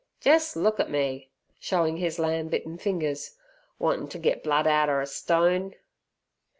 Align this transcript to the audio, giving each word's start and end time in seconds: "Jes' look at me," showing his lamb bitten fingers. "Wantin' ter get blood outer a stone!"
"Jes' 0.23 0.55
look 0.55 0.79
at 0.79 0.89
me," 0.89 1.29
showing 1.59 1.97
his 1.97 2.17
lamb 2.17 2.47
bitten 2.47 2.75
fingers. 2.79 3.37
"Wantin' 3.77 4.07
ter 4.09 4.17
get 4.17 4.43
blood 4.43 4.65
outer 4.65 4.99
a 4.99 5.05
stone!" 5.05 5.75